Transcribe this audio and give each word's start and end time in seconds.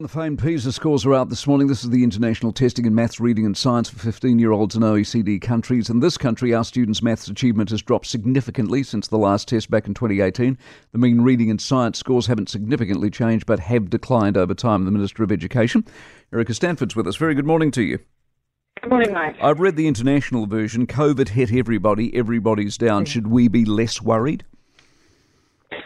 The 0.00 0.08
famed 0.08 0.38
PISA 0.38 0.72
scores 0.72 1.04
are 1.04 1.12
out 1.12 1.28
this 1.28 1.46
morning. 1.46 1.66
This 1.66 1.84
is 1.84 1.90
the 1.90 2.02
international 2.02 2.52
testing 2.52 2.86
in 2.86 2.94
maths, 2.94 3.20
reading, 3.20 3.44
and 3.44 3.54
science 3.54 3.90
for 3.90 3.98
15 3.98 4.38
year 4.38 4.50
olds 4.50 4.74
in 4.74 4.80
OECD 4.80 5.38
countries. 5.42 5.90
In 5.90 6.00
this 6.00 6.16
country, 6.16 6.54
our 6.54 6.64
students' 6.64 7.02
maths 7.02 7.28
achievement 7.28 7.68
has 7.68 7.82
dropped 7.82 8.06
significantly 8.06 8.82
since 8.82 9.08
the 9.08 9.18
last 9.18 9.48
test 9.48 9.70
back 9.70 9.86
in 9.86 9.92
2018. 9.92 10.56
The 10.92 10.98
mean 10.98 11.20
reading 11.20 11.50
and 11.50 11.60
science 11.60 11.98
scores 11.98 12.28
haven't 12.28 12.48
significantly 12.48 13.10
changed 13.10 13.44
but 13.44 13.60
have 13.60 13.90
declined 13.90 14.38
over 14.38 14.54
time. 14.54 14.86
The 14.86 14.90
Minister 14.90 15.22
of 15.22 15.30
Education, 15.30 15.84
Erica 16.32 16.54
Stanford's 16.54 16.96
with 16.96 17.06
us. 17.06 17.16
Very 17.16 17.34
good 17.34 17.44
morning 17.44 17.70
to 17.72 17.82
you. 17.82 17.98
Good 18.80 18.88
morning, 18.88 19.12
Mike. 19.12 19.36
I've 19.42 19.60
read 19.60 19.76
the 19.76 19.86
international 19.86 20.46
version. 20.46 20.86
COVID 20.86 21.28
hit 21.28 21.52
everybody, 21.52 22.16
everybody's 22.16 22.78
down. 22.78 23.04
Mm. 23.04 23.08
Should 23.08 23.26
we 23.26 23.48
be 23.48 23.66
less 23.66 24.00
worried? 24.00 24.46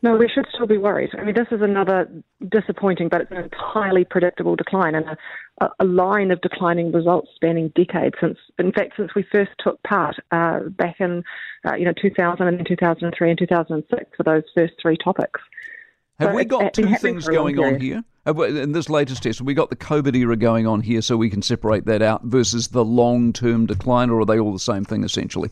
No, 0.00 0.16
we 0.16 0.28
should 0.28 0.46
still 0.54 0.66
be 0.66 0.78
worried. 0.78 1.10
I 1.18 1.24
mean, 1.24 1.34
this 1.34 1.48
is 1.50 1.60
another 1.60 2.08
disappointing, 2.48 3.08
but 3.08 3.22
it's 3.22 3.30
an 3.32 3.38
entirely 3.38 4.04
predictable 4.04 4.54
decline 4.54 4.94
and 4.94 5.06
a, 5.60 5.68
a 5.80 5.84
line 5.84 6.30
of 6.30 6.40
declining 6.40 6.92
results 6.92 7.28
spanning 7.34 7.72
decades 7.74 8.14
since, 8.20 8.38
in 8.60 8.70
fact, 8.70 8.92
since 8.96 9.14
we 9.16 9.24
first 9.32 9.50
took 9.58 9.82
part 9.82 10.14
uh, 10.30 10.60
back 10.68 11.00
in, 11.00 11.24
uh, 11.66 11.74
you 11.74 11.84
know, 11.84 11.92
2000 12.00 12.46
and 12.46 12.64
2003 12.66 13.30
and 13.30 13.38
2006 13.38 14.10
for 14.16 14.22
those 14.22 14.44
first 14.54 14.74
three 14.80 14.96
topics. 15.02 15.40
Have 16.20 16.30
so 16.30 16.34
we 16.34 16.44
got 16.44 16.74
two 16.74 16.94
things 16.96 17.26
going 17.26 17.58
on 17.58 17.80
here? 17.80 18.04
In 18.26 18.72
this 18.72 18.88
latest 18.90 19.22
test, 19.22 19.38
have 19.38 19.46
we 19.46 19.54
got 19.54 19.70
the 19.70 19.76
COVID 19.76 20.14
era 20.14 20.36
going 20.36 20.66
on 20.66 20.82
here 20.82 21.00
so 21.00 21.16
we 21.16 21.30
can 21.30 21.42
separate 21.42 21.86
that 21.86 22.02
out 22.02 22.22
versus 22.24 22.68
the 22.68 22.84
long 22.84 23.32
term 23.32 23.66
decline, 23.66 24.10
or 24.10 24.20
are 24.20 24.26
they 24.26 24.38
all 24.38 24.52
the 24.52 24.58
same 24.58 24.84
thing 24.84 25.02
essentially? 25.02 25.50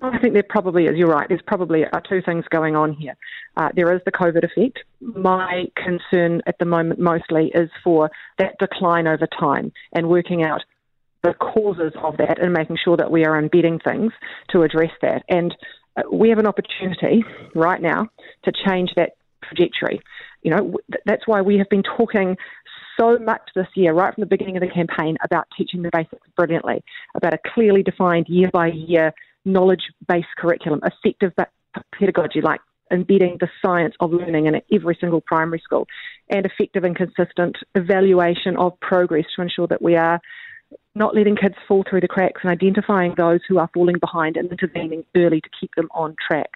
No, 0.00 0.10
I 0.10 0.18
think 0.18 0.34
there 0.34 0.44
probably 0.48 0.84
is. 0.84 0.96
You're 0.96 1.08
right. 1.08 1.28
There's 1.28 1.42
probably 1.46 1.84
uh, 1.84 2.00
two 2.00 2.20
things 2.22 2.44
going 2.50 2.76
on 2.76 2.92
here. 2.92 3.16
Uh, 3.56 3.68
there 3.74 3.92
is 3.94 4.00
the 4.04 4.12
COVID 4.12 4.44
effect. 4.44 4.80
My 5.00 5.64
concern 5.76 6.42
at 6.46 6.58
the 6.58 6.64
moment 6.64 7.00
mostly 7.00 7.50
is 7.54 7.70
for 7.82 8.10
that 8.38 8.58
decline 8.58 9.06
over 9.06 9.26
time 9.38 9.72
and 9.92 10.08
working 10.08 10.42
out 10.42 10.62
the 11.22 11.34
causes 11.34 11.92
of 12.02 12.16
that 12.18 12.38
and 12.40 12.52
making 12.52 12.78
sure 12.82 12.96
that 12.96 13.10
we 13.10 13.24
are 13.24 13.38
embedding 13.38 13.80
things 13.80 14.12
to 14.50 14.62
address 14.62 14.92
that. 15.02 15.24
And 15.28 15.54
uh, 15.96 16.02
we 16.12 16.28
have 16.28 16.38
an 16.38 16.46
opportunity 16.46 17.24
right 17.54 17.82
now 17.82 18.08
to 18.44 18.52
change 18.66 18.90
that 18.96 19.12
trajectory. 19.44 20.00
You 20.42 20.52
know, 20.52 20.74
that's 21.04 21.26
why 21.26 21.42
we 21.42 21.58
have 21.58 21.68
been 21.68 21.82
talking 21.82 22.36
so 22.98 23.18
much 23.18 23.42
this 23.54 23.66
year, 23.74 23.92
right 23.92 24.14
from 24.14 24.22
the 24.22 24.26
beginning 24.26 24.56
of 24.56 24.62
the 24.62 24.68
campaign, 24.68 25.16
about 25.24 25.46
teaching 25.56 25.82
the 25.82 25.90
basics 25.92 26.26
brilliantly, 26.36 26.82
about 27.14 27.34
a 27.34 27.38
clearly 27.54 27.82
defined 27.82 28.26
year 28.28 28.50
by 28.52 28.68
year 28.68 29.12
knowledge 29.44 29.82
based 30.06 30.28
curriculum, 30.36 30.80
effective 30.84 31.32
pedagogy 31.92 32.40
like 32.40 32.60
embedding 32.90 33.36
the 33.40 33.48
science 33.62 33.94
of 34.00 34.12
learning 34.12 34.46
in 34.46 34.60
every 34.72 34.96
single 35.00 35.20
primary 35.20 35.60
school, 35.60 35.86
and 36.30 36.46
effective 36.46 36.84
and 36.84 36.96
consistent 36.96 37.56
evaluation 37.74 38.56
of 38.56 38.78
progress 38.80 39.24
to 39.36 39.42
ensure 39.42 39.66
that 39.66 39.82
we 39.82 39.96
are 39.96 40.20
not 40.94 41.14
letting 41.14 41.36
kids 41.36 41.54
fall 41.66 41.84
through 41.88 42.00
the 42.00 42.08
cracks 42.08 42.40
and 42.42 42.50
identifying 42.50 43.14
those 43.16 43.40
who 43.48 43.58
are 43.58 43.70
falling 43.72 43.98
behind 43.98 44.36
and 44.36 44.50
intervening 44.50 45.04
early 45.16 45.40
to 45.40 45.48
keep 45.58 45.74
them 45.76 45.88
on 45.92 46.16
track. 46.26 46.50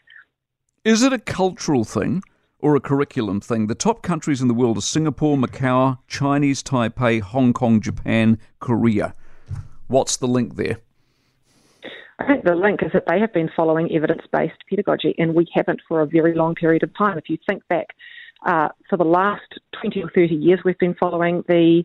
Is 0.85 1.03
it 1.03 1.13
a 1.13 1.19
cultural 1.19 1.85
thing 1.85 2.23
or 2.59 2.75
a 2.75 2.81
curriculum 2.81 3.41
thing? 3.41 3.69
The 3.69 3.75
top 3.75 4.03
countries 4.03 4.43
in 4.43 4.49
the 4.49 4.55
world 4.55 4.79
are 4.79 4.83
Singapore, 4.83 5.37
Macau, 5.37 5.99
Chinese 6.09 6.63
Taipei, 6.63 7.21
Hong 7.21 7.53
Kong, 7.53 7.81
Japan, 7.81 8.39
Korea. 8.59 9.15
What's 9.87 10.17
the 10.17 10.27
link 10.27 10.57
there? 10.57 10.79
I 12.23 12.27
think 12.33 12.45
the 12.45 12.55
link 12.55 12.83
is 12.83 12.93
that 12.93 13.05
they 13.09 13.21
have 13.21 13.33
been 13.33 13.51
following 13.55 13.95
evidence 13.95 14.23
based 14.33 14.59
pedagogy, 14.69 15.15
and 15.19 15.35
we 15.35 15.47
haven't 15.55 15.81
for 15.89 16.01
a 16.01 16.07
very 16.07 16.35
long 16.35 16.55
period 16.55 16.83
of 16.83 16.97
time. 16.97 17.19
If 17.19 17.29
you 17.29 17.39
think 17.49 17.67
back 17.69 17.89
uh, 18.47 18.69
for 18.89 18.97
the 18.97 19.05
last 19.05 19.59
20 19.81 20.03
or 20.03 20.11
30 20.15 20.35
years, 20.35 20.61
we've 20.65 20.79
been 20.79 20.95
following 20.95 21.45
the 21.49 21.85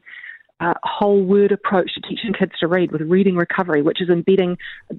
uh, 0.60 0.74
whole 0.84 1.24
word 1.24 1.52
approach 1.52 1.92
to 1.94 2.02
teaching 2.02 2.34
kids 2.34 2.52
to 2.60 2.68
read 2.68 2.92
with 2.92 3.02
reading 3.02 3.36
recovery, 3.36 3.84
which 3.84 4.02
is 4.02 4.10
embedding 4.10 4.58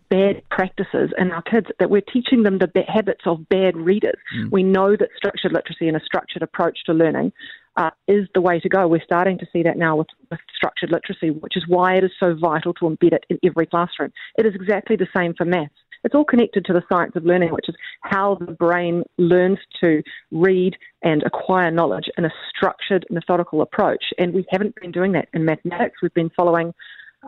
bad 0.09 0.43
practices 0.51 1.11
in 1.19 1.33
our 1.33 1.43
kids, 1.43 1.67
that 1.81 1.91
we're 1.91 2.01
teaching 2.01 2.45
them 2.45 2.59
the 2.59 2.71
habits 2.87 3.23
of 3.27 3.49
bad 3.49 3.77
readers. 3.77 4.19
Mm. 4.37 4.53
We 4.53 4.63
know 4.63 4.97
that 4.97 5.09
structured 5.17 5.53
literacy 5.53 5.89
and 5.89 5.97
a 5.97 6.05
structured 6.05 6.43
approach 6.43 6.79
to 6.87 6.93
learning 6.93 7.33
uh, 7.79 7.91
is 8.09 8.27
the 8.35 8.41
way 8.41 8.59
to 8.61 8.69
go. 8.69 8.87
We're 8.89 9.03
starting 9.03 9.39
to 9.39 9.47
see 9.53 9.63
that 9.63 9.79
now 9.79 9.97
with, 9.97 10.09
with 10.31 10.41
structured 10.55 10.91
literacy, 10.91 11.31
which 11.31 11.57
is 11.57 11.65
why 11.69 11.95
it 11.95 12.05
is 12.05 12.11
so 12.19 12.35
vital 12.35 12.75
to 12.75 12.85
embed 12.87 13.13
it 13.13 13.25
in 13.31 13.39
every 13.45 13.67
classroom. 13.67 14.13
It 14.37 14.45
is 14.45 14.55
exactly 14.55 14.97
the 14.97 15.07
same 15.17 15.33
for 15.35 15.45
maths. 15.45 15.73
It's 16.05 16.15
all 16.15 16.25
connected 16.25 16.65
to 16.67 16.73
the 16.73 16.83
science 16.89 17.13
of 17.17 17.25
learning, 17.25 17.53
which 17.53 17.69
is 17.69 17.75
how 18.03 18.37
the 18.37 18.53
brain 18.53 19.05
learns 19.17 19.59
to 19.83 20.03
read 20.31 20.77
and 21.03 21.23
acquire 21.25 21.71
knowledge 21.71 22.05
in 22.17 22.25
a 22.25 22.31
structured, 22.51 23.07
methodical 23.11 23.63
approach. 23.63 24.05
And 24.19 24.33
we 24.33 24.45
haven't 24.51 24.75
been 24.81 24.93
doing 24.93 25.13
that 25.13 25.29
in 25.33 25.45
mathematics. 25.45 25.97
We've 26.03 26.15
been 26.15 26.31
following 26.37 26.73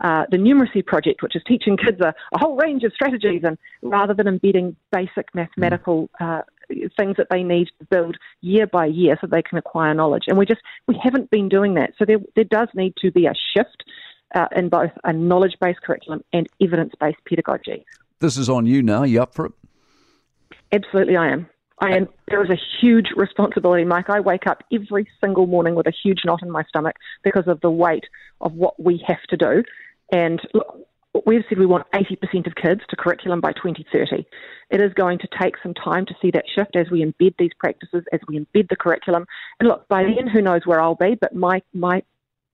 uh, 0.01 0.23
the 0.31 0.37
numeracy 0.37 0.85
project, 0.85 1.21
which 1.21 1.35
is 1.35 1.41
teaching 1.45 1.75
kids 1.75 1.99
a, 2.01 2.13
a, 2.33 2.39
whole 2.39 2.55
range 2.55 2.83
of 2.83 2.93
strategies, 2.93 3.41
and 3.43 3.57
rather 3.81 4.13
than 4.13 4.25
embedding 4.25 4.75
basic 4.91 5.27
mathematical 5.35 6.09
uh, 6.21 6.41
things 6.97 7.17
that 7.17 7.27
they 7.29 7.43
need 7.43 7.67
to 7.79 7.85
build 7.85 8.17
year 8.41 8.67
by 8.67 8.85
year 8.85 9.17
so 9.19 9.27
they 9.27 9.41
can 9.41 9.57
acquire 9.57 9.93
knowledge. 9.93 10.23
And 10.27 10.37
we 10.37 10.45
just 10.45 10.61
we 10.87 10.99
haven't 11.01 11.29
been 11.29 11.49
doing 11.49 11.75
that. 11.75 11.93
So 11.97 12.05
there 12.05 12.19
there 12.35 12.45
does 12.45 12.69
need 12.73 12.95
to 12.97 13.11
be 13.11 13.25
a 13.25 13.33
shift 13.55 13.83
uh, 14.35 14.47
in 14.55 14.69
both 14.69 14.91
a 15.03 15.13
knowledge 15.13 15.55
based 15.59 15.81
curriculum 15.81 16.23
and 16.33 16.47
evidence 16.61 16.93
based 16.99 17.19
pedagogy. 17.25 17.85
This 18.19 18.37
is 18.37 18.49
on 18.49 18.65
you 18.65 18.81
now. 18.83 19.03
You 19.03 19.21
up 19.21 19.33
for 19.33 19.47
it? 19.47 19.53
Absolutely, 20.71 21.17
I 21.17 21.29
am. 21.31 21.49
I 21.79 21.95
am. 21.95 22.07
There 22.27 22.43
is 22.43 22.51
a 22.51 22.59
huge 22.79 23.07
responsibility, 23.15 23.83
Mike. 23.83 24.09
I 24.09 24.19
wake 24.19 24.45
up 24.45 24.63
every 24.71 25.07
single 25.19 25.47
morning 25.47 25.73
with 25.73 25.87
a 25.87 25.93
huge 26.03 26.19
knot 26.23 26.43
in 26.43 26.51
my 26.51 26.63
stomach 26.65 26.95
because 27.23 27.47
of 27.47 27.59
the 27.61 27.71
weight 27.71 28.05
of 28.39 28.53
what 28.53 28.81
we 28.81 29.03
have 29.07 29.23
to 29.29 29.37
do. 29.37 29.63
And 30.11 30.39
look, 30.53 30.87
we've 31.25 31.43
said 31.49 31.59
we 31.59 31.65
want 31.65 31.89
80% 31.93 32.47
of 32.47 32.55
kids 32.55 32.81
to 32.89 32.95
curriculum 32.95 33.41
by 33.41 33.51
2030. 33.53 34.25
It 34.69 34.81
is 34.81 34.93
going 34.93 35.19
to 35.19 35.27
take 35.39 35.55
some 35.61 35.73
time 35.73 36.05
to 36.05 36.15
see 36.21 36.31
that 36.31 36.45
shift 36.55 36.75
as 36.75 36.89
we 36.89 37.03
embed 37.03 37.35
these 37.37 37.51
practices, 37.59 38.03
as 38.13 38.19
we 38.27 38.39
embed 38.39 38.69
the 38.69 38.75
curriculum. 38.75 39.25
And 39.59 39.67
look, 39.67 39.87
by 39.87 40.03
then, 40.03 40.27
who 40.27 40.41
knows 40.41 40.61
where 40.65 40.81
I'll 40.81 40.95
be, 40.95 41.15
but 41.19 41.35
my, 41.35 41.61
my 41.73 42.01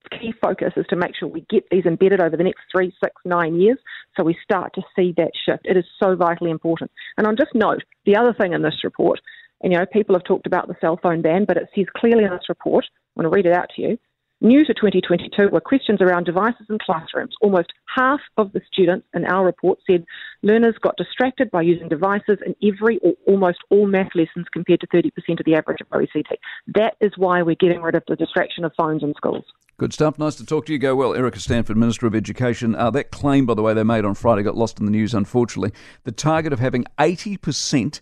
key 0.10 0.34
focus 0.42 0.74
is 0.76 0.86
to 0.90 0.96
make 0.96 1.16
sure 1.16 1.28
we 1.28 1.46
get 1.50 1.70
these 1.70 1.86
embedded 1.86 2.22
over 2.22 2.38
the 2.38 2.44
next 2.44 2.62
three, 2.72 2.94
six, 3.04 3.14
nine 3.26 3.60
years 3.60 3.78
so 4.16 4.24
we 4.24 4.38
start 4.44 4.74
to 4.76 4.82
see 4.96 5.14
that 5.18 5.32
shift. 5.46 5.66
It 5.66 5.78
is 5.78 5.86
so 6.02 6.16
vitally 6.16 6.52
important. 6.52 6.92
And 7.18 7.28
I'll 7.28 7.36
just 7.36 7.54
note 7.54 7.84
the 8.06 8.16
other 8.16 8.34
thing 8.34 8.54
in 8.54 8.62
this 8.62 8.84
report, 8.84 9.20
and 9.62 9.72
you 9.72 9.80
know, 9.80 9.86
people 9.86 10.16
have 10.16 10.24
talked 10.24 10.48
about 10.48 10.68
the 10.68 10.76
cell 10.80 11.00
phone 11.02 11.22
ban, 11.22 11.46
but 11.46 11.58
it 11.58 11.70
says 11.76 11.86
clearly 11.96 12.24
in 12.24 12.32
this 12.32 12.50
report, 12.50 12.86
I'm 13.16 13.24
going 13.24 13.32
to 13.32 13.36
read 13.36 13.46
it 13.46 13.58
out 13.58 13.70
to 13.76 13.82
you, 13.82 14.00
New 14.40 14.64
to 14.66 14.74
2022 14.76 15.50
were 15.50 15.60
questions 15.60 16.00
around 16.00 16.26
devices 16.26 16.68
in 16.70 16.78
classrooms. 16.78 17.34
Almost 17.42 17.74
half 17.96 18.20
of 18.38 18.54
the 18.54 18.62
students 18.72 19.08
in 19.16 19.26
our 19.26 19.44
report 19.44 19.80
said 19.90 20.06
learners 20.44 20.76
got 20.80 20.96
distracted 20.96 21.50
by 21.50 21.64
using 21.64 21.90
devices 21.90 22.38
in 22.46 22.56
every 22.62 23.00
or 23.00 23.14
almost 23.26 23.58
all 23.72 23.88
math 23.88 24.12
lessons 24.14 24.46
compared 24.54 24.80
to 24.82 24.88
30% 24.88 25.08
of 25.40 25.46
the 25.48 25.56
average 25.56 25.82
of 25.82 25.90
OECD. 25.90 26.36
That 26.68 26.98
is 27.02 27.14
why 27.18 27.42
we're 27.42 27.56
getting 27.56 27.82
rid 27.82 27.96
of 27.96 28.04
the 28.08 28.16
distraction 28.16 28.64
of 28.64 28.74
phones 28.78 29.02
in 29.02 29.16
schools. 29.16 29.44
Good 29.78 29.92
stuff. 29.92 30.20
Nice 30.20 30.36
to 30.36 30.46
talk 30.46 30.68
to 30.68 30.74
you. 30.74 30.78
Go 30.78 30.96
well. 30.96 31.16
Erica 31.16 31.40
Stanford, 31.40 31.76
Minister 31.76 32.06
of 32.06 32.14
Education. 32.14 32.76
Uh, 32.76 32.92
that 32.92 33.10
claim, 33.10 33.48
by 33.48 33.56
the 33.56 33.64
way, 33.64 33.74
they 33.74 33.84
made 33.84 34.06
on 34.06 34.14
Friday 34.14 34.44
got 34.44 34.56
lost 34.56 34.78
in 34.80 34.86
the 34.86 34.92
news, 34.92 35.16
unfortunately. 35.16 35.72
The 36.04 36.12
target 36.12 36.54
of 36.54 36.60
having 36.60 36.86
80% 37.00 38.02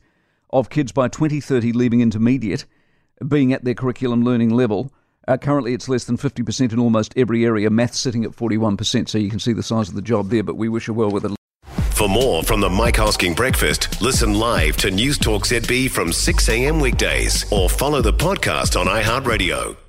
of 0.49 0.69
kids 0.69 0.91
by 0.91 1.07
2030 1.07 1.71
leaving 1.71 2.01
intermediate 2.01 2.65
being 3.25 3.53
at 3.53 3.63
their 3.63 3.73
curriculum 3.73 4.25
learning 4.25 4.49
level– 4.49 4.91
uh, 5.27 5.37
currently, 5.37 5.73
it's 5.73 5.89
less 5.89 6.03
than 6.03 6.17
50% 6.17 6.73
in 6.73 6.79
almost 6.79 7.13
every 7.17 7.45
area. 7.45 7.69
Maths 7.69 7.99
sitting 7.99 8.23
at 8.25 8.31
41%, 8.31 9.09
so 9.09 9.17
you 9.17 9.29
can 9.29 9.39
see 9.39 9.53
the 9.53 9.63
size 9.63 9.89
of 9.89 9.95
the 9.95 10.01
job 10.01 10.29
there, 10.29 10.43
but 10.43 10.55
we 10.55 10.69
wish 10.69 10.85
her 10.87 10.93
well 10.93 11.11
with 11.11 11.25
it. 11.25 11.31
For 11.95 12.09
more 12.09 12.43
from 12.43 12.59
the 12.59 12.69
Mike 12.69 12.95
Hosking 12.95 13.35
Breakfast, 13.35 14.01
listen 14.01 14.33
live 14.33 14.75
to 14.77 14.91
News 14.91 15.17
Talk 15.17 15.45
ZB 15.45 15.89
from 15.89 16.11
6 16.11 16.49
a.m. 16.49 16.79
weekdays 16.79 17.49
or 17.51 17.69
follow 17.69 18.01
the 18.01 18.13
podcast 18.13 18.79
on 18.79 18.87
iHeartRadio. 18.87 19.84